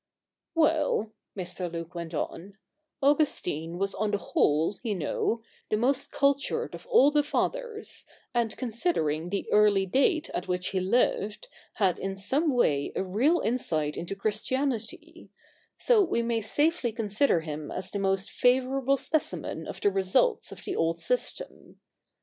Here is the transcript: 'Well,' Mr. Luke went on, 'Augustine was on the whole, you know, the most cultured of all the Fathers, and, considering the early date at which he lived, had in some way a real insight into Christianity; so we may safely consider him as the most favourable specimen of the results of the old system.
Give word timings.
'Well,' 0.55 1.13
Mr. 1.37 1.71
Luke 1.71 1.93
went 1.93 2.15
on, 2.15 2.57
'Augustine 3.03 3.77
was 3.77 3.93
on 3.93 4.09
the 4.09 4.17
whole, 4.17 4.73
you 4.81 4.95
know, 4.95 5.43
the 5.69 5.77
most 5.77 6.11
cultured 6.11 6.73
of 6.73 6.87
all 6.87 7.11
the 7.11 7.21
Fathers, 7.21 8.03
and, 8.33 8.57
considering 8.57 9.29
the 9.29 9.45
early 9.51 9.85
date 9.85 10.31
at 10.33 10.47
which 10.47 10.69
he 10.69 10.79
lived, 10.79 11.49
had 11.73 11.99
in 11.99 12.15
some 12.15 12.51
way 12.51 12.91
a 12.95 13.03
real 13.03 13.41
insight 13.41 13.95
into 13.95 14.15
Christianity; 14.15 15.29
so 15.77 16.01
we 16.01 16.23
may 16.23 16.41
safely 16.41 16.91
consider 16.91 17.41
him 17.41 17.69
as 17.69 17.91
the 17.91 17.99
most 17.99 18.31
favourable 18.31 18.97
specimen 18.97 19.67
of 19.67 19.79
the 19.81 19.91
results 19.91 20.51
of 20.51 20.63
the 20.63 20.75
old 20.75 20.99
system. 20.99 21.79